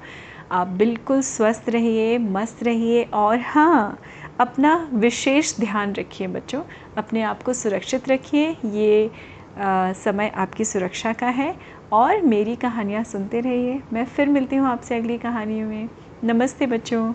आप 0.52 0.66
बिल्कुल 0.66 1.20
स्वस्थ 1.20 1.68
रहिए 1.68 2.18
मस्त 2.18 2.62
रहिए 2.62 3.02
और 3.14 3.38
हाँ 3.38 3.98
अपना 4.40 4.90
विशेष 4.94 5.60
ध्यान 5.60 5.92
रखिए 5.92 6.26
बच्चों। 6.26 6.62
अपने 6.96 7.22
आप 7.22 7.42
को 7.42 7.52
सुरक्षित 7.52 8.08
रखिए। 8.08 8.56
ये 8.64 9.10
आ, 9.58 9.92
समय 9.92 10.32
आपकी 10.34 10.64
सुरक्षा 10.64 11.12
का 11.12 11.26
है 11.26 11.54
और 11.92 12.22
मेरी 12.22 12.56
कहानियाँ 12.56 13.04
सुनते 13.04 13.40
रहिए। 13.40 13.80
मैं 13.92 14.04
फिर 14.04 14.28
मिलती 14.28 14.56
हूँ 14.56 14.68
आपसे 14.68 14.96
अगली 14.96 15.18
कहानियों 15.18 15.68
में। 15.68 15.88
नमस्ते 16.25 16.66
बच्चों। 16.66 17.12